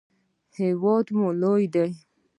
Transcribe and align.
هیواد 0.57 1.05
مو 1.17 1.27
لوی 1.41 1.65
ده. 1.73 1.85